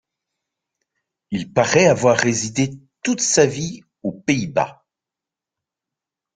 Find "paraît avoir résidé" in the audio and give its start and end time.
1.53-2.71